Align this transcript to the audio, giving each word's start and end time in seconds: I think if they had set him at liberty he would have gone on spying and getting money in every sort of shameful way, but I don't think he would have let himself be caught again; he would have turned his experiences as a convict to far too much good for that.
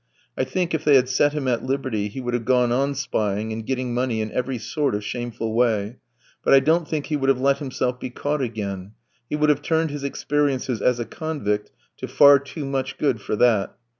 I 0.35 0.45
think 0.45 0.73
if 0.73 0.83
they 0.83 0.95
had 0.95 1.07
set 1.07 1.33
him 1.33 1.47
at 1.47 1.63
liberty 1.63 2.07
he 2.07 2.21
would 2.21 2.33
have 2.33 2.43
gone 2.43 2.71
on 2.71 2.95
spying 2.95 3.53
and 3.53 3.63
getting 3.63 3.93
money 3.93 4.19
in 4.19 4.31
every 4.31 4.57
sort 4.57 4.95
of 4.95 5.03
shameful 5.03 5.53
way, 5.53 5.97
but 6.43 6.55
I 6.55 6.59
don't 6.59 6.87
think 6.87 7.05
he 7.05 7.15
would 7.15 7.29
have 7.29 7.39
let 7.39 7.59
himself 7.59 7.99
be 7.99 8.09
caught 8.09 8.41
again; 8.41 8.93
he 9.29 9.35
would 9.35 9.49
have 9.51 9.61
turned 9.61 9.91
his 9.91 10.03
experiences 10.03 10.81
as 10.81 10.99
a 10.99 11.05
convict 11.05 11.69
to 11.97 12.07
far 12.07 12.39
too 12.39 12.65
much 12.65 12.97
good 12.97 13.21
for 13.21 13.35
that. 13.35 13.77